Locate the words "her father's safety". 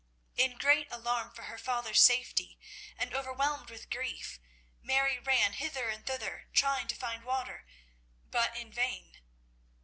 1.43-2.57